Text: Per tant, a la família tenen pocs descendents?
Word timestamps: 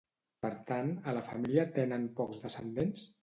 Per 0.45 0.49
tant, 0.69 0.89
a 1.11 1.13
la 1.17 1.21
família 1.27 1.67
tenen 1.77 2.09
pocs 2.21 2.43
descendents? 2.47 3.05